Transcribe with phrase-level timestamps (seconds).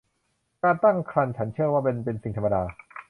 [0.63, 2.63] การตั้งครรภ์ฉันเชื่อว่ามันเป็นสิ่งธรรมดา